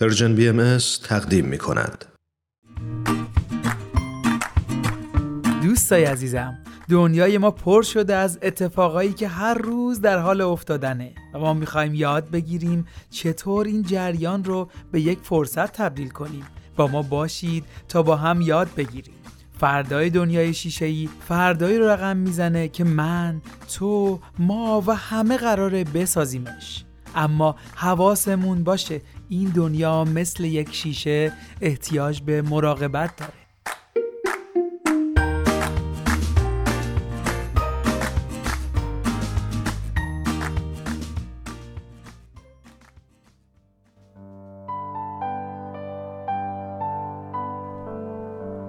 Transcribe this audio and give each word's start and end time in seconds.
Persian 0.00 0.34
BM 0.34 0.78
تقدیم 1.04 1.44
می 1.44 1.58
کند. 1.58 2.04
دوستای 5.62 6.04
عزیزم 6.04 6.58
دنیای 6.90 7.38
ما 7.38 7.50
پر 7.50 7.82
شده 7.82 8.14
از 8.14 8.38
اتفاقایی 8.42 9.12
که 9.12 9.28
هر 9.28 9.54
روز 9.54 10.00
در 10.00 10.18
حال 10.18 10.40
افتادنه 10.40 11.14
و 11.34 11.38
ما 11.38 11.54
می‌خوایم 11.54 11.94
یاد 11.94 12.30
بگیریم 12.30 12.86
چطور 13.10 13.66
این 13.66 13.82
جریان 13.82 14.44
رو 14.44 14.70
به 14.92 15.00
یک 15.00 15.18
فرصت 15.22 15.72
تبدیل 15.72 16.08
کنیم. 16.08 16.44
با 16.76 16.86
ما 16.86 17.02
باشید 17.02 17.64
تا 17.88 18.02
با 18.02 18.16
هم 18.16 18.40
یاد 18.40 18.68
بگیریم. 18.76 19.14
فردای 19.58 20.10
دنیای 20.10 20.54
شیشه‌ای 20.54 21.08
فردایی 21.28 21.78
رو 21.78 21.88
رقم 21.88 22.16
می‌زنه 22.16 22.68
که 22.68 22.84
من، 22.84 23.42
تو، 23.74 24.20
ما 24.38 24.82
و 24.86 24.96
همه 24.96 25.36
قراره 25.36 25.84
بسازیمش. 25.84 26.84
اما 27.14 27.56
حواسمون 27.74 28.64
باشه 28.64 29.00
این 29.28 29.48
دنیا 29.48 30.04
مثل 30.04 30.44
یک 30.44 30.74
شیشه 30.74 31.32
احتیاج 31.60 32.20
به 32.20 32.42
مراقبت 32.42 33.16
داره. 33.16 33.32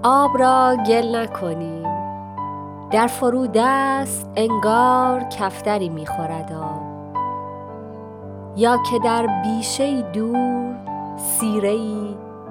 آب 0.04 0.38
را 0.38 0.76
گل 0.86 1.16
نکنیم. 1.16 1.82
در 2.90 3.06
فرودست 3.06 4.28
انگار 4.36 5.24
کفتری 5.38 5.88
می‌خورد 5.88 6.52
آب. 6.52 6.81
یا 8.56 8.78
که 8.90 8.98
در 8.98 9.42
بیشه 9.42 10.02
دور 10.02 10.76
سیره 11.16 11.76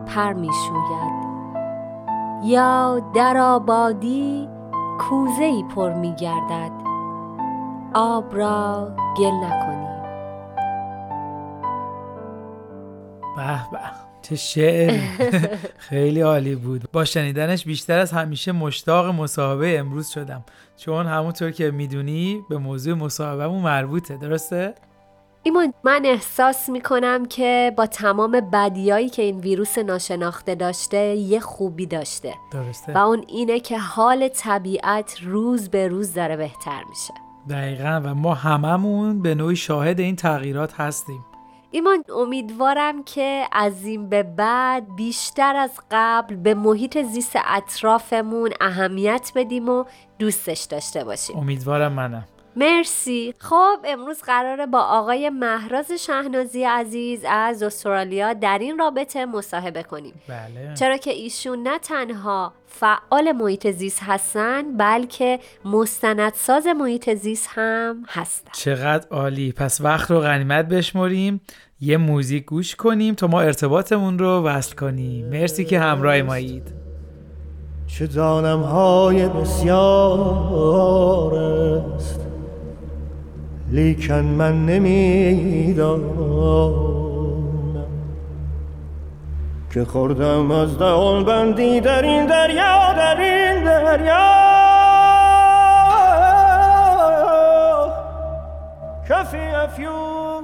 پر 0.07 0.33
می‌شوید. 0.33 1.31
یا 2.43 2.99
در 3.15 3.37
آبادی 3.37 4.47
کوزه 4.99 5.43
ای 5.43 5.63
پر 5.75 5.93
میگردد. 5.93 6.71
آب 7.93 8.35
را 8.35 8.91
گل 9.17 9.31
نکنیم. 9.31 10.01
به 13.35 13.69
به 13.71 13.79
چه 14.21 14.35
شعر. 14.35 14.99
خیلی 15.89 16.21
عالی 16.21 16.55
بود. 16.55 16.83
با 16.93 17.05
شنیدنش 17.05 17.65
بیشتر 17.65 17.99
از 17.99 18.11
همیشه 18.11 18.51
مشتاق 18.51 19.07
مصاحبه 19.07 19.79
امروز 19.79 20.07
شدم. 20.07 20.43
چون 20.77 21.05
همونطور 21.05 21.51
که 21.51 21.71
می‌دونی 21.71 22.41
به 22.49 22.57
موضوع 22.57 22.93
مصاحبهمون 22.93 23.61
مربوطه 23.61 24.17
درسته؟ 24.17 24.73
ایمان 25.43 25.73
من 25.83 26.01
احساس 26.05 26.69
می‌کنم 26.69 27.25
که 27.25 27.73
با 27.77 27.85
تمام 27.85 28.31
بدیایی 28.31 29.09
که 29.09 29.21
این 29.21 29.39
ویروس 29.39 29.77
ناشناخته 29.77 30.55
داشته 30.55 31.15
یه 31.15 31.39
خوبی 31.39 31.85
داشته. 31.85 32.33
درسته. 32.51 32.93
و 32.93 32.97
اون 32.97 33.23
اینه 33.27 33.59
که 33.59 33.79
حال 33.79 34.27
طبیعت 34.27 35.17
روز 35.23 35.69
به 35.69 35.87
روز 35.87 36.13
داره 36.13 36.37
بهتر 36.37 36.83
میشه. 36.89 37.13
دقیقا. 37.49 38.01
و 38.03 38.15
ما 38.15 38.33
هممون 38.33 39.21
به 39.21 39.35
نوعی 39.35 39.55
شاهد 39.55 39.99
این 39.99 40.15
تغییرات 40.15 40.73
هستیم. 40.73 41.25
ایمان 41.71 42.03
امیدوارم 42.15 43.03
که 43.03 43.43
از 43.51 43.85
این 43.85 44.09
به 44.09 44.23
بعد 44.23 44.95
بیشتر 44.95 45.55
از 45.55 45.71
قبل 45.91 46.35
به 46.35 46.53
محیط 46.53 47.01
زیست 47.01 47.35
اطرافمون 47.45 48.49
اهمیت 48.61 49.31
بدیم 49.35 49.69
و 49.69 49.85
دوستش 50.19 50.61
داشته 50.63 51.03
باشیم. 51.03 51.37
امیدوارم 51.37 51.91
منم. 51.93 52.25
مرسی. 52.55 53.33
خب 53.39 53.77
امروز 53.85 54.21
قراره 54.21 54.65
با 54.65 54.79
آقای 54.79 55.29
مهراز 55.29 55.91
شهنازی 55.91 56.63
عزیز 56.63 57.19
از 57.29 57.63
استرالیا 57.63 58.33
در 58.33 58.57
این 58.61 58.77
رابطه 58.77 59.25
مصاحبه 59.25 59.83
کنیم. 59.83 60.13
بله. 60.27 60.73
چرا 60.73 60.97
که 60.97 61.11
ایشون 61.11 61.63
نه 61.63 61.79
تنها 61.79 62.53
فعال 62.67 63.31
محیط 63.31 63.71
زیست 63.71 64.03
هستن 64.03 64.77
بلکه 64.77 65.39
مستندساز 65.65 66.67
محیط 66.67 67.13
زیست 67.13 67.49
هم 67.51 68.03
هستن. 68.07 68.51
چقدر 68.51 69.07
عالی. 69.11 69.51
پس 69.51 69.81
وقت 69.81 70.11
رو 70.11 70.19
غنیمت 70.19 70.65
بشمریم. 70.65 71.41
یه 71.81 71.97
موزیک 71.97 72.45
گوش 72.45 72.75
کنیم 72.75 73.15
تا 73.15 73.27
ما 73.27 73.41
ارتباطمون 73.41 74.19
رو 74.19 74.43
وصل 74.43 74.75
کنیم. 74.75 75.25
مرسی 75.25 75.65
که 75.65 75.79
همراه 75.79 76.21
مایید. 76.21 76.73
چه 77.87 78.07
دانم 78.07 78.61
های 78.61 79.29
بسیار 79.29 81.35
است. 81.35 82.30
لیکن 83.71 84.21
من 84.21 84.65
نمی‌دانم 84.65 86.31
که 89.73 89.85
خوردم 89.85 90.51
از 90.51 90.77
دهان 90.77 91.25
بندی 91.25 91.79
در 91.79 92.01
این 92.01 92.25
دریا 92.25 92.93
در 92.93 93.21
این 93.21 93.63
دریا. 93.63 94.41
کفی 99.09 99.37
افیون. 99.37 100.43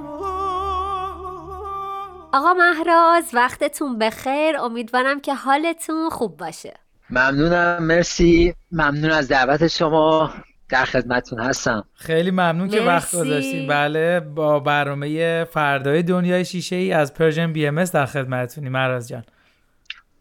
آقا 2.32 2.54
مهراز 2.54 3.24
وقتتون 3.34 3.98
بخیر. 3.98 4.56
امیدوارم 4.56 5.20
که 5.20 5.34
حالتون 5.34 6.10
خوب 6.10 6.36
باشه. 6.36 6.74
ممنونم 7.10 7.82
مرسی. 7.82 8.54
ممنون 8.72 9.10
از 9.10 9.28
دعوت 9.28 9.66
شما. 9.66 10.30
در 10.68 10.84
خدمتتون 10.84 11.40
هستم. 11.40 11.84
خیلی 11.94 12.30
ممنون 12.30 12.68
که 12.68 12.80
وقت 12.80 13.14
مرسی. 13.14 13.26
گذاشتیم 13.26 13.66
بله 13.66 14.20
با 14.20 14.60
برنامه 14.60 15.44
فردای 15.44 16.02
دنیای 16.02 16.44
شیشه 16.44 16.76
ای 16.76 16.92
از 16.92 17.14
Persian 17.14 17.52
BM 17.52 17.84
در 17.84 18.06
خدمتتونیم 18.06 18.68
مهراز 18.68 19.08
جان. 19.08 19.24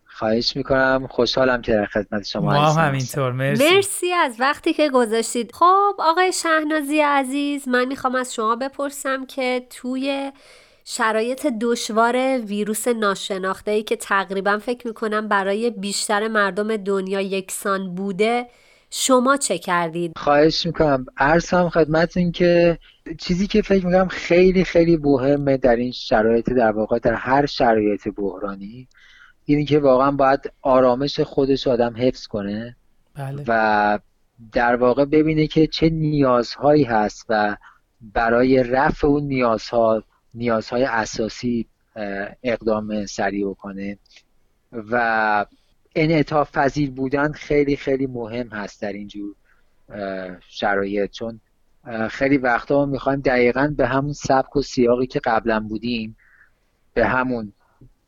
خواهش 0.05 0.55
می‌کنم. 0.55 1.07
خوشحالم 1.09 1.61
که 1.61 1.71
در 1.73 1.85
خدمت 1.85 2.27
شما 2.27 2.41
ما 2.41 2.65
هستم. 2.67 2.81
هم 2.81 2.87
همینطور. 2.87 3.31
مرسی. 3.31 3.75
مرسی 3.75 4.13
از 4.13 4.35
وقتی 4.39 4.73
که 4.73 4.89
گذاشتید. 4.89 5.51
خب 5.53 5.95
آقای 5.99 6.33
شهنازی 6.33 7.01
عزیز 7.01 7.67
من 7.67 7.85
می‌خوام 7.85 8.15
از 8.15 8.33
شما 8.33 8.55
بپرسم 8.55 9.25
که 9.25 9.67
توی 9.69 10.31
شرایط 10.85 11.47
دشوار 11.61 12.39
ویروس 12.39 12.87
ناشناخته 12.87 13.71
ای 13.71 13.83
که 13.83 13.95
تقریبا 13.95 14.57
فکر 14.57 14.87
می‌کنم 14.87 15.27
برای 15.27 15.69
بیشتر 15.69 16.27
مردم 16.27 16.77
دنیا 16.77 17.21
یکسان 17.21 17.95
بوده 17.95 18.47
شما 18.89 19.37
چه 19.37 19.57
کردید؟ 19.57 20.13
خواهش 20.15 20.65
می‌کنم 20.65 21.05
عرض 21.17 21.53
هم 21.53 21.69
خدمتتون 21.69 22.31
که 22.31 22.79
چیزی 23.17 23.47
که 23.47 23.61
فکر 23.61 23.85
می‌کنم 23.85 24.07
خیلی 24.07 24.63
خیلی 24.63 24.97
مهمه 24.97 25.57
در 25.57 25.75
این 25.75 25.91
شرایط 25.91 26.49
در 26.49 26.71
واقع 26.71 26.99
در 26.99 27.13
هر 27.13 27.45
شرایط 27.45 28.07
بحرانی 28.07 28.87
اینی 29.45 29.65
که 29.65 29.79
واقعا 29.79 30.11
باید 30.11 30.51
آرامش 30.61 31.19
خودش 31.19 31.67
آدم 31.67 31.93
حفظ 31.97 32.27
کنه 32.27 32.75
بله. 33.15 33.43
و 33.47 33.99
در 34.51 34.75
واقع 34.75 35.05
ببینه 35.05 35.47
که 35.47 35.67
چه 35.67 35.89
نیازهایی 35.89 36.83
هست 36.83 37.25
و 37.29 37.57
برای 38.01 38.63
رفع 38.63 39.07
اون 39.07 39.23
نیازها 39.23 40.03
نیازهای 40.33 40.83
اساسی 40.83 41.67
اقدام 42.43 43.05
سریع 43.05 43.49
بکنه 43.49 43.97
و 44.71 45.45
انعطاف 45.97 46.51
پذیر 46.51 46.91
بودن 46.91 47.31
خیلی 47.31 47.75
خیلی 47.75 48.07
مهم 48.07 48.47
هست 48.47 48.81
در 48.81 48.93
اینجور 48.93 49.35
شرایط. 50.49 51.11
چون 51.11 51.39
خیلی 52.09 52.37
وقتا 52.37 52.75
ما 52.75 52.85
می‌خوایم 52.85 53.19
دقیقا 53.19 53.73
به 53.77 53.87
همون 53.87 54.13
سبک 54.13 54.55
و 54.55 54.61
سیاقی 54.61 55.07
که 55.07 55.19
قبلا 55.23 55.59
بودیم 55.59 56.17
به 56.93 57.05
همون 57.05 57.53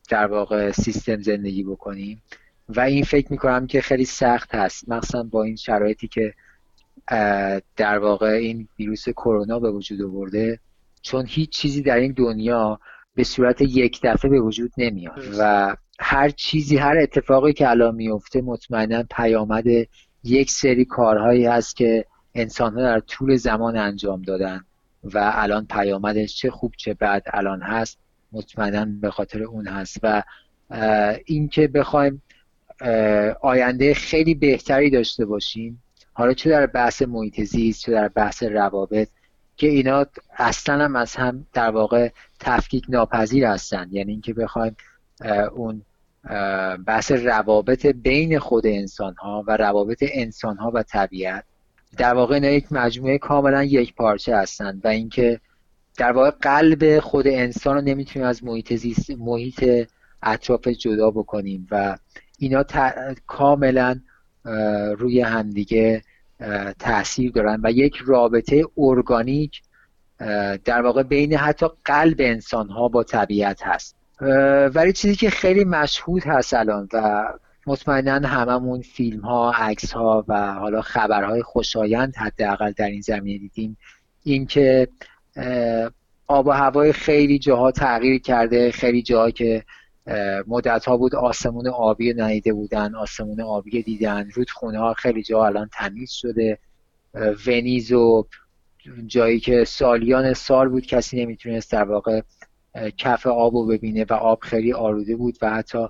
در 0.09 0.27
واقع 0.27 0.71
سیستم 0.71 1.21
زندگی 1.21 1.63
بکنیم. 1.63 2.21
و 2.69 2.79
این 2.79 3.03
فکر 3.03 3.31
می‌کنم 3.31 3.67
که 3.67 3.81
خیلی 3.81 4.05
سخت 4.05 4.55
هست. 4.55 4.89
مخصوصا 4.89 5.23
با 5.23 5.43
این 5.43 5.55
شرایطی 5.55 6.07
که 6.07 6.33
در 7.75 7.97
واقع 7.97 8.27
این 8.27 8.67
ویروس 8.79 9.09
کرونا 9.09 9.59
به 9.59 9.71
وجود 9.71 10.01
آورده 10.01 10.59
چون 11.01 11.25
هیچ 11.27 11.49
چیزی 11.49 11.81
در 11.81 11.97
این 11.97 12.11
دنیا 12.11 12.79
به 13.15 13.23
صورت 13.23 13.61
یک 13.61 13.99
دفعه 14.03 14.31
به 14.31 14.39
وجود 14.39 14.71
نمیاد. 14.77 15.23
و 15.39 15.75
هر 15.99 16.29
چیزی 16.29 16.77
هر 16.77 16.97
اتفاقی 16.97 17.53
که 17.53 17.69
الان 17.69 17.95
میفته 17.95 18.41
مطمئنا 18.41 19.03
پیامد 19.11 19.65
یک 20.23 20.51
سری 20.51 20.85
کارهایی 20.85 21.45
هست 21.45 21.75
که 21.75 22.05
انسان 22.35 22.73
ها 22.73 22.81
در 22.81 22.99
طول 22.99 23.35
زمان 23.35 23.77
انجام 23.77 24.21
دادن 24.21 24.63
و 25.03 25.31
الان 25.33 25.65
پیامدش 25.65 26.35
چه 26.35 26.51
خوب 26.51 26.73
چه 26.77 26.93
بد 26.93 27.23
الان 27.33 27.61
هست 27.61 27.99
مطمئنا 28.31 28.85
به 29.01 29.11
خاطر 29.11 29.43
اون 29.43 29.67
هست. 29.67 29.97
و 30.03 30.23
اینکه 31.25 31.67
بخوایم 31.67 32.21
آینده 33.41 33.93
خیلی 33.93 34.35
بهتری 34.35 34.89
داشته 34.89 35.25
باشیم 35.25 35.83
حالا 36.13 36.33
چه 36.33 36.49
در 36.49 36.65
بحث 36.65 37.01
محیط 37.01 37.41
زیست 37.41 37.81
چه 37.81 37.91
در 37.91 38.07
بحث 38.07 38.43
روابط 38.43 39.07
که 39.57 39.67
اینا 39.67 40.05
اصلا 40.37 40.85
هم 40.85 40.95
از 40.95 41.15
هم 41.15 41.45
در 41.53 41.69
واقع 41.69 42.09
تفکیک 42.39 42.85
ناپذیر 42.89 43.45
هستن. 43.45 43.87
یعنی 43.91 44.11
اینکه 44.11 44.33
بخوایم 44.33 44.75
اون 45.55 45.81
بحث 46.85 47.11
روابط 47.11 47.85
بین 47.85 48.39
خود 48.39 48.67
انسان 48.67 49.15
ها 49.15 49.43
و 49.47 49.57
روابط 49.57 50.03
انسان 50.11 50.57
ها 50.57 50.71
و 50.73 50.83
طبیعت. 50.83 51.43
در 51.97 52.13
واقع 52.13 52.33
اینا 52.35 52.49
یک 52.49 52.71
مجموعه 52.71 53.17
کاملا 53.17 53.63
یک 53.63 53.95
پارچه 53.95 54.35
هستن 54.35 54.81
و 54.83 54.87
اینکه 54.87 55.39
در 55.97 56.11
واقع 56.11 56.29
قلب 56.29 56.99
خود 56.99 57.27
انسان 57.27 57.75
رو 57.75 57.81
نمی‌تونیم 57.81 58.27
از 58.27 58.43
محیط 58.43 58.73
زیست 58.73 59.11
محیط 59.11 59.87
اطراف 60.23 60.67
جدا 60.67 61.11
بکنیم 61.11 61.67
و 61.71 61.97
اینا 62.39 62.63
کاملا 63.27 63.99
روی 64.97 65.21
همدیگه 65.21 66.03
تاثیر 66.79 67.31
دارن 67.31 67.61
و 67.63 67.71
یک 67.71 67.95
رابطه 68.05 68.63
ارگانیک 68.77 69.61
در 70.65 70.81
واقع 70.81 71.03
بین 71.03 71.33
حتی 71.33 71.65
قلب 71.85 72.15
انسان 72.19 72.69
ها 72.69 72.87
با 72.87 73.03
طبیعت 73.03 73.61
هست. 73.63 73.98
ولی 74.75 74.93
چیزی 74.93 75.15
که 75.15 75.29
خیلی 75.29 75.63
مشهود 75.63 76.23
هست 76.25 76.53
الان 76.53 76.87
و 76.93 77.27
مطمئنا 77.67 78.27
هممون 78.27 78.81
فیلم 78.81 79.21
ها 79.21 79.51
عکس 79.51 79.91
ها 79.91 80.25
و 80.27 80.53
حالا 80.53 80.81
خبرهای 80.81 81.41
خوشایند 81.41 82.15
حداقل 82.15 82.71
در 82.71 82.87
این 82.87 83.01
زمینه 83.01 83.39
دیدیم. 83.39 83.77
اینکه 84.23 84.87
آب 86.27 86.47
و 86.47 86.51
هوای 86.51 86.93
خیلی 86.93 87.39
جاها 87.39 87.71
تغییر 87.71 88.21
کرده 88.21 88.71
خیلی 88.71 89.01
جاها 89.01 89.31
که 89.31 89.63
مدت 90.47 90.85
ها 90.85 90.97
بود 90.97 91.15
آسمون 91.15 91.67
آبی 91.67 92.13
ندیده 92.13 92.53
بودن 92.53 92.95
آسمون 92.95 93.41
آبی 93.41 93.83
دیدن 93.83 94.29
رودخونه 94.33 94.79
ها 94.79 94.93
خیلی 94.93 95.23
جا 95.23 95.45
الان 95.45 95.69
تمیز 95.73 96.11
شده. 96.11 96.59
ونیز 97.47 97.91
و 97.91 98.25
جایی 99.05 99.39
که 99.39 99.63
سالیان 99.63 100.33
سال 100.33 100.69
بود 100.69 100.85
کسی 100.85 101.25
نمی‌تونست 101.25 101.71
در 101.71 101.83
واقع 101.83 102.21
کف 102.97 103.27
آب 103.27 103.55
رو 103.55 103.65
ببینه 103.65 104.05
و 104.09 104.13
آب 104.13 104.39
خیلی 104.41 104.73
آلوده 104.73 105.15
بود 105.15 105.37
و 105.41 105.49
حتی 105.49 105.87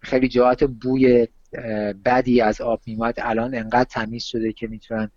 خیلی 0.00 0.28
جاهات 0.28 0.64
بوی 0.64 1.28
بدی 2.04 2.40
از 2.40 2.60
آب 2.60 2.80
میمد 2.86 3.14
الان 3.18 3.54
انقدر 3.54 3.84
تمیز 3.84 4.24
شده 4.24 4.52
که 4.52 4.66
می‌تونن 4.66 5.10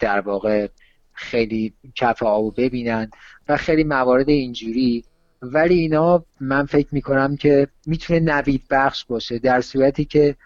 در 0.00 0.20
واقع 0.20 0.68
خیلی 1.12 1.74
کف 1.94 2.22
آب 2.22 2.44
رو 2.44 2.50
ببینن 2.50 3.10
و 3.48 3.56
خیلی 3.56 3.84
موارد 3.84 4.28
اینجوری. 4.28 5.04
ولی 5.42 5.74
اینا 5.74 6.24
من 6.40 6.66
فکر 6.66 6.88
می‌کنم 6.92 7.36
که 7.36 7.68
می‌تونه 7.86 8.20
نوید 8.20 8.62
بخش 8.70 9.04
باشه 9.04 9.38
در 9.38 9.60
صورتی 9.60 10.04
که 10.04 10.36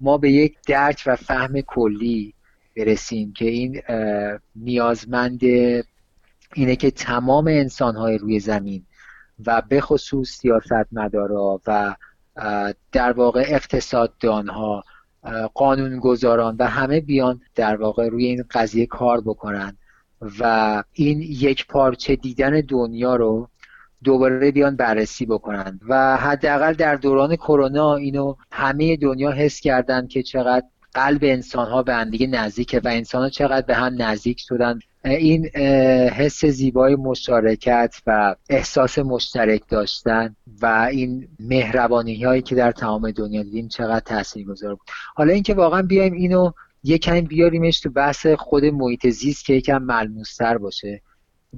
ما 0.00 0.18
به 0.18 0.30
یک 0.30 0.56
درک 0.66 1.02
و 1.06 1.16
فهم 1.16 1.60
کلی 1.60 2.34
برسیم 2.76 3.32
که 3.32 3.44
این 3.44 3.82
نیازمند 4.56 5.40
اینه 6.54 6.76
که 6.76 6.90
تمام 6.90 7.46
انسانهای 7.46 8.18
روی 8.18 8.40
زمین 8.40 8.86
و 9.46 9.62
به 9.68 9.80
خصوص 9.80 10.28
سیاست 10.30 10.86
مدارا 10.92 11.60
و 11.66 11.94
در 12.92 13.12
واقع 13.12 13.44
اقتصاددانها 13.46 14.84
قانونگذاران 15.54 16.56
و 16.58 16.66
همه 16.66 17.00
بیان 17.00 17.40
در 17.54 17.76
واقع 17.76 18.08
روی 18.08 18.24
این 18.24 18.44
قضیه 18.50 18.86
کار 18.86 19.20
بکنن 19.20 19.76
و 20.40 20.84
این 20.92 21.22
یک 21.22 21.66
پارچه 21.66 22.16
دیدن 22.16 22.60
دنیا 22.60 23.16
رو 23.16 23.48
دوباره 24.04 24.50
بیان 24.50 24.76
بررسی 24.76 25.26
بکنن 25.26 25.80
و 25.88 26.16
حداقل 26.16 26.72
در 26.72 26.96
دوران 26.96 27.36
کرونا 27.36 27.94
اینو 27.94 28.34
همه 28.52 28.96
دنیا 28.96 29.30
حس 29.30 29.60
کردن 29.60 30.06
که 30.06 30.22
چقدر 30.22 30.66
قلب 30.94 31.20
انسان 31.22 31.68
ها 31.68 31.82
به 31.82 31.94
هم 31.94 32.10
دیگه 32.10 32.26
نزدیکه 32.26 32.80
و 32.80 32.88
انسان 32.88 33.22
ها 33.22 33.28
چقدر 33.28 33.66
به 33.66 33.74
هم 33.74 34.02
نزدیک 34.02 34.40
شدن. 34.40 34.78
این 35.04 35.46
حس 36.08 36.44
زیبای 36.44 36.96
مشارکت 36.96 37.94
و 38.06 38.36
احساس 38.50 38.98
مشترک 38.98 39.62
داشتن 39.68 40.36
و 40.62 40.88
این 40.90 41.28
مهربانی 41.40 42.24
هایی 42.24 42.42
که 42.42 42.54
در 42.54 42.72
تمام 42.72 43.10
دنیا 43.10 43.42
دیدیم 43.42 43.68
چقدر 43.68 44.00
تاثیرگذار 44.00 44.74
بود. 44.74 44.86
حالا 45.14 45.32
اینکه 45.32 45.54
واقعا 45.54 45.82
بیایم 45.82 46.12
اینو 46.12 46.52
یکم 46.84 47.20
بیاریمش 47.20 47.80
تو 47.80 47.90
بحث 47.90 48.26
خود 48.26 48.64
محیط 48.64 49.08
زیست 49.08 49.44
که 49.44 49.54
یکم 49.54 49.82
ملموستر 49.82 50.58
باشه. 50.58 51.02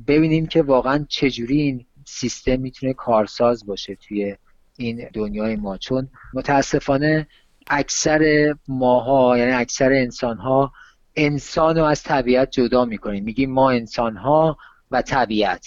ببینیم 0.06 0.46
که 0.46 0.62
واقعا 0.62 1.06
چجوری 1.08 1.60
این 1.60 1.86
سیستم 2.06 2.60
می‌تونه 2.60 2.92
کارساز 2.92 3.66
باشه 3.66 3.94
توی 3.94 4.36
این 4.78 5.08
دنیای 5.12 5.56
ما. 5.56 5.78
چون 5.78 6.08
متاسفانه 6.34 7.26
اکثر 7.66 8.54
ماها 8.68 9.38
یعنی 9.38 9.52
اکثر 9.52 9.92
انسان 9.92 10.38
ها 10.38 10.72
انسان 11.16 11.78
رو 11.78 11.84
از 11.84 12.02
طبیعت 12.02 12.50
جدا 12.50 12.84
می‌کنیم. 12.84 13.24
میگیم 13.24 13.50
ما 13.50 13.70
انسان 13.70 14.16
ها 14.16 14.56
و 14.90 15.02
طبیعت. 15.02 15.66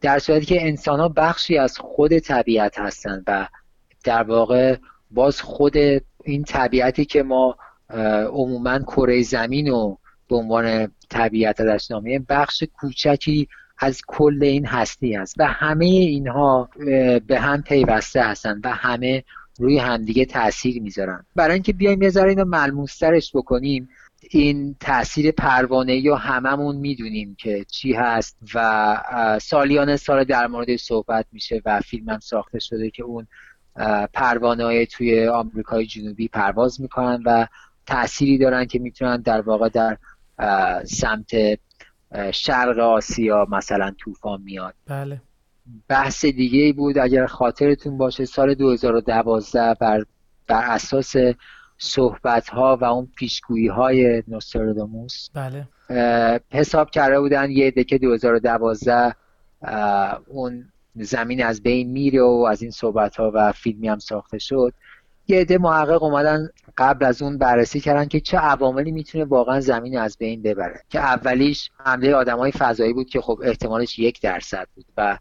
در 0.00 0.18
صورتی 0.18 0.46
که 0.46 0.66
انسان 0.66 1.00
ها 1.00 1.08
بخشی 1.08 1.58
از 1.58 1.78
خود 1.78 2.18
طبیعت 2.18 2.78
هستند 2.78 3.24
و 3.26 3.48
در 4.04 4.22
واقع 4.22 4.76
باز 5.10 5.40
خود 5.40 5.76
این 6.24 6.44
طبیعتی 6.46 7.04
که 7.04 7.22
ما 7.22 7.56
عموما 8.30 8.78
کره 8.78 9.22
زمین 9.22 9.68
رو 9.68 9.98
به 10.28 10.36
عنوان 10.36 10.92
طبیعت 11.10 11.60
ازش 11.60 11.92
بخش 12.28 12.62
کوچکی 12.62 13.48
از 13.78 14.00
کل 14.06 14.38
این 14.42 14.66
هستی 14.66 15.16
است 15.16 15.34
و 15.38 15.46
همه 15.46 15.84
اینها 15.84 16.68
به 17.26 17.40
هم 17.40 17.62
پیوسته 17.62 18.22
هستند 18.22 18.60
و 18.64 18.68
همه 18.68 19.24
روی 19.58 19.78
همدیگه 19.78 20.24
تاثیر 20.24 20.82
می‌ذارن. 20.82 21.24
برای 21.36 21.54
اینکه 21.54 21.72
بیایم 21.72 22.02
یه 22.02 22.08
ذره 22.08 22.30
اینو 22.30 22.44
ملموسترش 22.44 23.36
بکنیم 23.36 23.88
این 24.38 24.76
تاثیر 24.80 25.30
پروانه 25.30 25.96
یا 25.96 26.16
هممون 26.16 26.76
می‌دونیم 26.76 27.34
که 27.34 27.64
چی 27.70 27.92
هست 27.92 28.38
و 28.54 29.38
سالیان 29.42 29.96
سال 29.96 30.24
در 30.24 30.46
مورد 30.46 30.76
صحبت 30.76 31.26
میشه 31.32 31.62
و 31.64 31.80
فیلم 31.80 32.08
هم 32.08 32.18
ساخته 32.18 32.58
شده 32.58 32.90
که 32.90 33.02
اون 33.02 33.26
پروانه 34.12 34.64
های 34.64 34.86
توی 34.86 35.28
آمریکای 35.28 35.86
جنوبی 35.86 36.28
پرواز 36.28 36.80
می‌کنن 36.80 37.22
و 37.26 37.46
تأثیری 37.86 38.38
دارن 38.38 38.64
که 38.64 38.78
می‌تونن 38.78 39.16
در 39.16 39.40
واقع 39.40 39.68
در 39.68 39.98
سمت 40.84 41.30
شرق 42.32 42.78
آسیا 42.78 43.46
مثلا 43.50 43.94
طوفان 43.98 44.42
میاد. 44.42 44.74
بله. 44.86 45.22
بحث 45.88 46.24
دیگه 46.24 46.58
ای 46.58 46.72
بود 46.72 46.98
اگر 46.98 47.26
خاطرتون 47.26 47.98
باشه 47.98 48.24
سال 48.24 48.54
2012 48.54 49.74
بر, 49.80 50.04
بر 50.48 50.64
اساس 50.70 51.14
صحبت 51.84 52.48
ها 52.48 52.78
و 52.80 52.84
اون 52.84 53.08
پیشگویی 53.16 53.68
های 53.68 54.22
نوستراداموس. 54.28 55.28
بله. 55.34 55.66
حساب 56.50 56.90
کرده 56.90 57.20
بودن 57.20 57.50
یه 57.50 57.70
دکه 57.70 57.98
2012 57.98 59.14
اون 60.26 60.64
زمین 60.94 61.44
از 61.44 61.62
بین 61.62 61.90
میره 61.90 62.22
و 62.22 62.46
از 62.50 62.62
این 62.62 62.70
صحبت 62.70 63.16
ها 63.16 63.30
و 63.34 63.52
فیلمی 63.52 63.88
هم 63.88 63.98
ساخته 63.98 64.38
شد. 64.38 64.72
یه 65.28 65.40
عده 65.40 65.58
محقق 65.58 66.02
اومدن 66.02 66.48
قبل 66.78 67.04
از 67.04 67.22
اون 67.22 67.38
بررسی 67.38 67.80
کردن 67.80 68.04
که 68.04 68.20
چه 68.20 68.38
عواملی 68.38 68.92
می‌تونه 68.92 69.24
واقعا 69.24 69.60
زمین 69.60 69.98
از 69.98 70.16
بین 70.18 70.42
ببره. 70.42 70.80
که 70.88 71.00
اولیش 71.00 71.70
حمله 71.84 72.14
آدمای 72.14 72.52
فضایی 72.52 72.92
بود 72.92 73.08
که 73.08 73.20
خب 73.20 73.40
احتمالش 73.44 73.98
یک 73.98 74.20
درصد 74.20 74.68
بود 74.74 74.86
و 74.96 75.18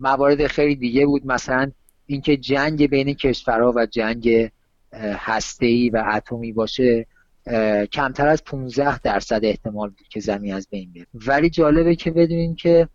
موارد 0.00 0.46
خیلی 0.46 0.76
دیگه 0.76 1.06
بود. 1.06 1.26
مثلا 1.26 1.70
اینکه 2.06 2.36
جنگ 2.36 2.90
بین 2.90 3.14
کشورها 3.14 3.72
و 3.76 3.86
جنگ 3.86 4.50
هسته‌ای 4.92 5.90
و 5.90 6.04
اتمی 6.12 6.52
باشه 6.52 7.06
کمتر 7.92 8.28
از 8.28 8.44
15 8.44 8.98
درصد 8.98 9.40
احتمال 9.42 9.88
بود 9.88 10.08
که 10.08 10.20
زمین 10.20 10.54
از 10.54 10.68
بین 10.70 10.92
بره 10.92 11.06
ولی 11.14 11.50
جالبه 11.50 11.94
که 11.96 12.10
بدونین 12.10 12.54
که 12.54 12.88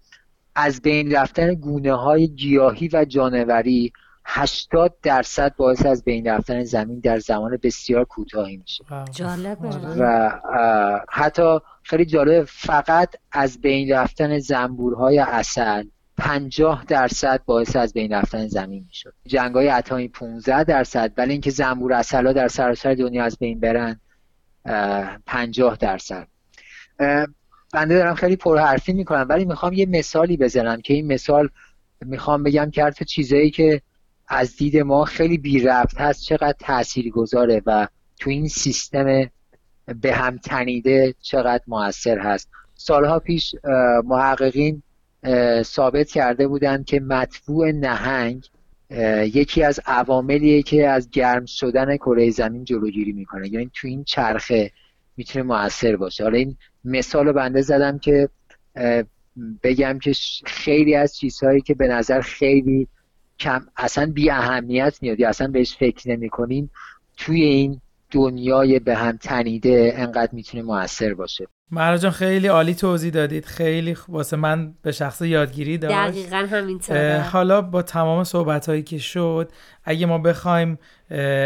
از 0.56 0.82
بین 0.82 1.16
رفتن 1.16 1.54
گونه 1.54 1.94
های 1.94 2.28
گیاهی 2.28 2.90
و 2.94 3.06
جانوری 3.06 3.94
80 4.25 4.96
درصد 5.04 5.56
باعث 5.56 5.86
از 5.86 6.04
بین 6.04 6.28
رفتن 6.28 6.64
زمین 6.64 7.00
در 7.00 7.20
زمان 7.20 7.60
بسیار 7.64 8.06
کوتاهی 8.06 8.58
میشه. 8.58 8.84
جالبه. 9.12 9.68
و 10.00 10.32
حتی 11.10 11.60
خیلی 11.84 12.06
جالب 12.06 12.44
فقط 12.44 13.16
از 13.32 13.62
بین 13.62 13.92
رفتن 13.92 14.40
زنبورهای 14.40 15.20
اصل 15.20 15.84
50 16.18 16.86
درصد 16.88 17.42
باعث 17.46 17.76
از 17.76 17.94
بین 17.94 18.14
رفتن 18.14 18.48
زمین 18.48 18.86
می‌شد. 18.88 19.14
جنگ 19.28 19.56
های 19.56 19.70
اتمی 19.70 20.08
15 20.08 20.64
درصد 20.64 21.12
ولی 21.18 21.32
اینکه 21.32 21.52
زنبور 21.52 21.94
اصلا 21.94 22.34
در 22.34 22.48
سراسر 22.48 22.94
دنیا 22.94 23.24
از 23.24 23.38
بین 23.38 23.60
برن 23.60 24.00
50 25.26 25.78
درصد. 25.78 26.28
بنده 27.74 27.96
دارم 27.96 28.16
خیلی 28.16 28.36
پرحرفی 28.36 28.94
می‌کنم 28.94 29.26
ولی 29.30 29.46
می‌خوام 29.46 29.74
یه 29.74 29.86
مثالی 29.86 30.38
بزنم 30.38 30.82
که 30.82 30.94
این 30.94 31.14
مثال 31.14 31.50
می‌خوام 32.02 32.44
بگم 32.44 32.72
که 32.72 32.84
حرف 32.84 33.04
چیزایی 33.04 33.52
که 33.52 33.82
از 34.28 34.56
دید 34.56 34.78
ما 34.78 35.06
خیلی 35.06 35.38
بی 35.38 35.60
رفت 35.60 36.02
هست 36.02 36.24
چقدر 36.24 36.56
تأثیر 36.60 37.10
گذاره 37.10 37.62
و 37.66 37.88
تو 38.20 38.30
این 38.30 38.48
سیستم 38.48 39.30
به 40.02 40.14
هم 40.14 40.38
تنیده 40.38 41.16
چقدر 41.22 41.64
موثر 41.68 42.20
هست. 42.20 42.50
سالها 42.76 43.20
پیش 43.20 43.56
محققین 44.04 44.84
ثابت 45.63 46.12
کرده 46.12 46.48
بودند 46.48 46.86
که 46.86 47.00
مطبوع 47.00 47.72
نهنگ 47.72 48.50
یکی 49.22 49.63
از 49.63 49.79
عواملیه 49.86 50.63
که 50.63 50.88
از 50.88 51.10
گرم 51.10 51.46
شدن 51.46 51.98
کره 51.98 52.29
زمین 52.29 52.63
جلوگیری 52.63 53.12
می‌کنه. 53.12 53.53
یعنی 53.53 53.72
تو 53.74 53.88
این 53.88 54.03
چرخه 54.03 54.72
می‌تونه 55.17 55.46
موثر 55.46 55.96
باشه. 55.96 56.24
حالا 56.24 56.38
این 56.38 56.58
مثال 56.86 57.25
رو 57.25 57.34
بنده 57.34 57.62
زدم 57.62 58.00
که 58.00 58.29
بگم 59.63 60.00
که 60.00 60.13
خیلی 60.46 60.96
از 60.96 61.15
چیزهایی 61.17 61.62
که 61.62 61.74
به 61.74 61.88
نظر 61.88 62.22
خیلی 62.22 62.88
کم 63.39 63.67
اصلا 63.77 64.12
بی 64.12 64.29
اهمیت 64.29 64.98
میاد 65.01 65.20
یا 65.20 65.29
اصلا 65.29 65.48
بهش 65.48 65.75
فکر 65.77 66.10
نمی 66.10 66.29
توی 67.17 67.44
این 67.44 67.82
دنیای 68.16 68.80
به 68.80 68.96
هم 68.96 69.18
تنیده 69.18 69.94
انقدر 69.96 70.30
می‌تونه 70.32 70.64
موثر 70.64 71.14
باشه. 71.14 71.48
مهرا 71.72 71.98
جان 71.98 72.12
خیلی 72.12 72.48
عالی 72.48 72.74
توضیح 72.74 73.12
دادید. 73.12 73.46
خیلی 73.46 73.98
واسه 74.08 74.38
من 74.38 74.74
به 74.82 74.92
شخص 74.92 75.22
یادگیری 75.22 75.78
داشت. 75.78 75.96
دقیقا 75.96 76.48
همینطوره. 76.52 77.26
حالا 77.32 77.62
با 77.62 77.82
تمام 77.82 78.24
صحبت 78.24 78.70
هایی 78.70 78.84
که 78.84 78.98
شد 78.98 79.52
اگه 79.84 80.06
ما 80.06 80.18
بخوایم 80.18 80.80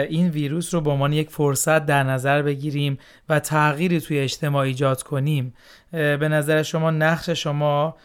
این 0.09 0.29
ویروس 0.29 0.73
رو 0.73 0.81
به 0.81 0.89
عنوان 0.89 1.13
یک 1.13 1.29
فرصت 1.29 1.85
در 1.85 2.03
نظر 2.03 2.41
بگیریم 2.41 2.97
و 3.29 3.39
تغییری 3.39 4.01
توی 4.01 4.19
اجتماع 4.19 4.63
ایجاد 4.63 5.03
کنیم 5.03 5.53
به 5.91 6.27
نظر 6.31 6.63
شما 6.63 6.91
نقش 6.91 7.29
شما 7.29 7.97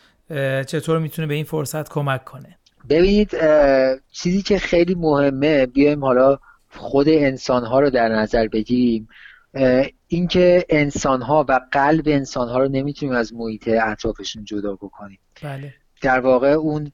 چطور 0.67 0.99
می‌تونه 0.99 1.29
به 1.29 1.35
این 1.35 1.45
فرصت 1.45 1.89
کمک 1.89 2.25
کنه؟ 2.25 2.59
ببینید 2.89 3.31
چیزی 4.13 4.43
که 4.43 4.59
خیلی 4.59 4.95
مهمه 4.95 5.67
بیایم 5.67 6.05
حالا 6.05 6.39
خود 6.77 7.09
انسان 7.09 7.65
ها 7.65 7.81
رو 7.81 7.91
در 7.91 8.09
نظر 8.09 8.49
بگیریم. 8.49 9.09
اینکه 10.09 10.65
انسان 10.69 11.23
ها 11.23 11.47
و 11.49 11.61
قلب 11.73 12.05
انسان 12.07 12.49
ها 12.49 12.59
رو 12.59 12.69
نمی‌تونیم 12.69 13.15
از 13.15 13.35
محیط 13.35 13.69
اطرافشون 13.69 14.45
جدا 14.45 14.75
بکنیم. 14.75 15.19
بله. 15.43 15.75
در 16.03 16.21
واقع 16.21 16.49
اون 16.49 16.93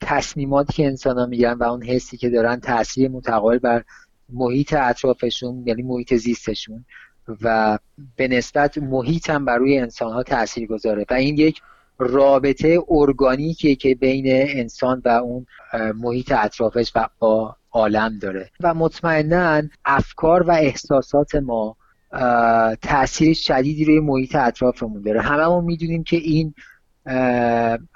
تصمیماتی 0.00 0.72
که 0.72 0.86
انسان 0.86 1.18
ها 1.18 1.26
میگن 1.26 1.52
و 1.52 1.62
اون 1.62 1.82
حسی 1.82 2.16
که 2.16 2.30
دارن 2.30 2.60
تاثیر 2.60 3.08
متقابل 3.10 3.58
بر 3.58 3.84
محیط 4.32 4.74
اطرافشون 4.74 5.62
یعنی 5.66 5.82
محیط 5.82 6.14
زیستشون 6.14 6.84
و 7.42 7.78
به 8.16 8.28
نسبت 8.28 8.78
محیط 8.78 9.30
هم 9.30 9.44
بر 9.44 9.56
روی 9.56 9.78
انسان 9.78 10.12
ها 10.12 10.22
تاثیر 10.22 10.66
گذاره 10.66 11.06
و 11.10 11.14
این 11.14 11.38
یک 11.38 11.60
رابطه 12.00 12.78
ارگانیکیه 12.88 13.74
که 13.74 13.94
بین 13.94 14.24
انسان 14.28 15.02
و 15.04 15.08
اون 15.08 15.46
محیط 15.94 16.32
اطرافش 16.32 16.92
و 16.94 17.08
با 17.18 17.56
عالم 17.72 18.18
داره. 18.18 18.50
و 18.60 18.74
مطمئنا 18.74 19.62
افکار 19.84 20.42
و 20.42 20.50
احساسات 20.50 21.34
ما 21.34 21.76
تاثیر 22.82 23.34
شدیدی 23.34 23.84
روی 23.84 24.00
محیط 24.00 24.36
اطرافمون 24.36 25.02
داره. 25.02 25.20
هممون 25.20 25.64
می‌دونیم 25.64 26.04
که 26.04 26.16
این 26.16 26.54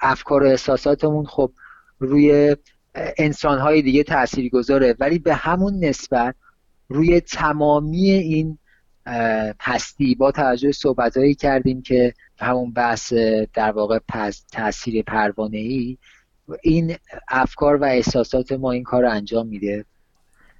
افکار 0.01 0.43
و 0.43 0.45
احساساتمون 0.45 1.25
خب 1.25 1.51
روی 1.99 2.55
انسانهای 2.95 3.81
دیگه 3.81 4.03
تاثیر 4.03 4.49
گذاره 4.49 4.95
ولی 4.99 5.19
به 5.19 5.33
همون 5.33 5.85
نسبت 5.85 6.35
روی 6.89 7.19
تمامی 7.21 8.09
این 8.09 8.57
هستی 9.61 10.15
با 10.15 10.31
توجه 10.31 10.71
صحبت 10.71 11.13
کردیم 11.39 11.81
که 11.81 12.13
همون 12.39 12.73
بحث 12.73 13.13
در 13.53 13.71
واقع 13.71 13.99
تاثیر 14.51 15.03
پروانه 15.03 15.57
ای 15.57 15.97
این 16.63 16.95
افکار 17.27 17.75
و 17.75 17.83
احساسات 17.83 18.51
ما 18.51 18.71
این 18.71 18.83
کار 18.83 19.01
رو 19.03 19.11
انجام 19.11 19.47
میده. 19.47 19.85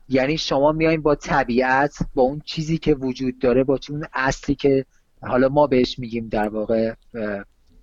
یعنی 0.09 0.37
شما 0.37 0.71
میایین 0.71 1.01
با 1.01 1.15
طبیعت 1.15 1.97
با 2.13 2.23
اون 2.23 2.41
چیزی 2.45 2.77
که 2.77 2.93
وجود 2.93 3.39
داره 3.39 3.63
با 3.63 3.79
اون 3.89 4.05
اصلی 4.13 4.55
که 4.55 4.85
حالا 5.21 5.49
ما 5.49 5.67
بهش 5.67 5.99
میگیم 5.99 6.27
در 6.27 6.47
واقع 6.47 6.93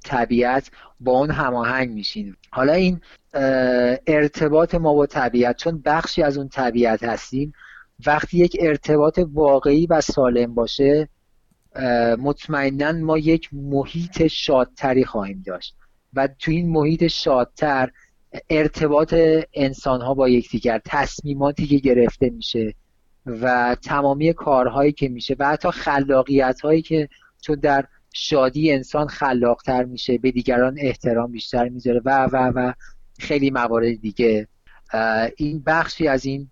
طبیعت 0.05 0.71
با 1.01 1.13
اون 1.13 1.31
هماهنگ 1.31 1.91
میشین. 1.91 2.37
حالا 2.51 2.73
این 2.73 3.01
ارتباط 4.07 4.75
ما 4.75 4.95
با 4.95 5.07
طبیعت 5.07 5.57
چون 5.57 5.83
بخشی 5.85 6.23
از 6.23 6.39
اون 6.39 6.49
طبیعت 6.49 7.05
هستیم 7.05 7.53
وقتی 8.07 8.39
یک 8.39 8.57
ارتباط 8.61 9.21
واقعی 9.33 9.87
و 9.87 10.01
سالم 10.01 10.55
باشه 10.55 11.09
مطمئنا 12.19 12.93
ما 12.93 13.19
یک 13.19 13.49
محیط 13.53 14.27
شادتری 14.27 15.05
خواهیم 15.05 15.43
داشت. 15.47 15.77
و 16.15 16.29
تو 16.39 16.51
این 16.51 16.69
محیط 16.69 17.07
شادتر 17.07 17.91
ارتباط 18.51 19.15
انسان 19.55 20.01
ها 20.01 20.15
با 20.15 20.29
یکدیگر 20.29 20.81
تصمیماتی 20.85 21.67
که 21.67 21.77
گرفته 21.77 22.31
میشه 22.31 22.75
و 23.27 23.77
تمامی 23.83 24.33
کارهایی 24.33 24.93
که 24.93 25.09
میشه 25.09 25.37
و 25.39 25.49
حتی 25.49 25.71
خلاقیت 25.71 26.61
هایی 26.61 26.83
که 26.83 27.09
چون 27.41 27.57
در 27.57 27.85
شادی 28.15 28.73
انسان 28.73 29.07
خلاقتر 29.07 29.85
میشه 29.85 30.19
به 30.19 30.31
دیگران 30.31 30.77
احترام 30.79 31.33
بیشتر 31.33 31.69
می‌ذاره 31.69 32.01
و 32.05 32.25
و 32.33 32.53
و 32.55 32.73
خیلی 33.19 33.51
موارد 33.51 34.01
دیگه. 34.01 34.49
این 35.37 35.63
بخشی 35.67 36.09
از 36.09 36.25
این 36.25 36.51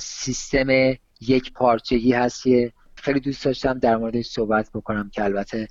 سیستم 0.00 0.66
یک 1.20 1.52
پارچگی 1.52 2.12
هست 2.12 2.42
که 2.42 2.72
خیلی 2.94 3.20
دوست 3.20 3.44
داشتم 3.44 3.78
در 3.78 3.96
موردش 3.96 4.26
صحبت 4.26 4.70
بکنم 4.74 5.10
که 5.12 5.24
البته 5.24 5.68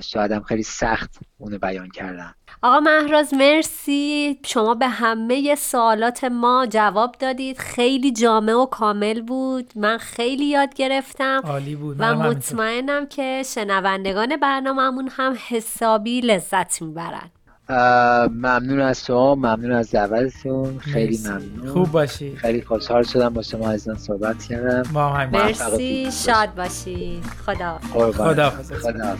شایدم 0.00 0.40
خیلی 0.40 0.62
سخت 0.62 1.18
اونو 1.38 1.58
بیان 1.58 1.90
کردم. 1.90 2.34
آقا 2.62 2.80
مهراز 2.80 3.34
مرسی. 3.34 4.38
شما 4.44 4.74
به 4.74 4.88
همه 4.88 5.54
سوالات 5.54 6.24
ما 6.24 6.66
جواب 6.70 7.16
دادید. 7.18 7.58
خیلی 7.58 8.12
جامع 8.12 8.52
و 8.52 8.66
کامل 8.66 9.20
بود. 9.20 9.72
من 9.76 9.98
خیلی 9.98 10.44
یاد 10.44 10.74
گرفتم 10.74 11.40
عالی 11.44 11.76
بود. 11.76 11.96
و 11.98 12.14
مطمئنم 12.14 13.06
که 13.06 13.42
شنوندگان 13.54 14.36
برنامهمون 14.36 15.08
هم 15.12 15.36
حسابی 15.48 16.20
لذت 16.20 16.82
می‌برن. 16.82 17.30
ممنون 17.68 18.80
از 18.80 19.06
شما 19.06 19.34
ممنون 19.34 19.72
از 19.72 19.90
دعوتتون. 19.90 20.78
خیلی 20.78 21.18
ممنون. 21.24 21.72
خوب 21.72 21.90
باشی. 21.90 22.36
خیلی 22.36 22.62
خوشحال 22.62 23.02
شدم 23.02 23.28
با 23.28 23.42
شما 23.42 23.70
از 23.70 23.88
این 23.88 23.96
صحبت 23.96 24.44
کردم. 24.44 24.90
ما 24.92 25.08
هم 25.08 25.30
مرسی 25.30 26.08
شاد 26.12 26.54
باشی. 26.54 27.20
خدا 27.46 27.78
خدا 27.92 28.50
خدا 28.50 29.16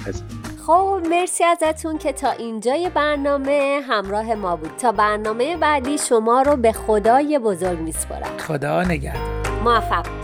خب 0.67 1.01
مرسی 1.11 1.45
ازتون 1.45 1.99
که 1.99 2.13
تا 2.13 2.31
اینجای 2.31 2.91
برنامه 2.95 3.81
همراه 3.89 4.35
ما 4.35 4.57
بود. 4.57 4.71
تا 4.79 4.93
برنامه 4.93 5.57
بعدی 5.57 5.99
شما 5.99 6.43
رو 6.43 6.57
به 6.57 6.73
خدای 6.73 7.39
بزرگ 7.39 7.79
میسپرم 7.79 8.39
خدا 8.39 8.83
نگهدار. 8.83 9.45
موفق 9.65 10.03
باشید 10.03 10.24